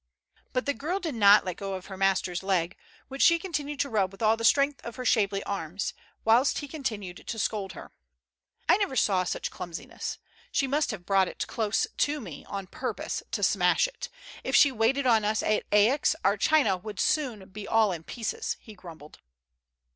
But 0.51 0.65
the 0.65 0.73
girl 0.73 0.99
did 0.99 1.13
not 1.13 1.45
let 1.45 1.57
go 1.57 1.75
of 1.75 1.85
her 1.85 1.95
master's 1.95 2.41
leg, 2.41 2.75
which 3.07 3.21
she 3.21 3.37
continued 3.37 3.79
to 3.81 3.89
rub 3.89 4.11
with 4.11 4.23
all 4.23 4.35
the 4.35 4.43
strength 4.43 4.83
of 4.83 4.95
her 4.95 5.05
shapely 5.05 5.43
arms, 5.43 5.93
whilst 6.25 6.57
he 6.57 6.67
continued 6.67 7.27
to 7.27 7.37
scold 7.37 7.73
her. 7.73 7.91
"I 8.67 8.77
never 8.77 8.95
saw 8.95 9.23
such 9.23 9.51
clumsiness. 9.51 10.17
She 10.51 10.65
must 10.65 10.89
have 10.89 11.05
brought 11.05 11.27
it 11.27 11.45
close 11.45 11.85
to 11.97 12.19
me 12.19 12.43
on 12.45 12.65
purpose 12.65 13.21
to 13.29 13.43
smash 13.43 13.87
it. 13.87 14.09
If 14.43 14.55
she 14.55 14.71
waited 14.71 15.05
on 15.05 15.23
us 15.23 15.43
at 15.43 15.65
Aix 15.71 16.15
our 16.25 16.35
china 16.35 16.77
would 16.77 16.99
soon 16.99 17.49
be 17.49 17.67
all 17.67 17.91
in 17.91 18.01
pieces," 18.03 18.57
he 18.59 18.73
grumbled. 18.73 19.19